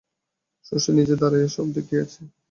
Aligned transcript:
শশী 0.65 0.91
নিজে 0.97 1.15
দাড়াইয়া 1.21 1.49
সব 1.55 1.67
দেখিয়াছে? 1.75 2.21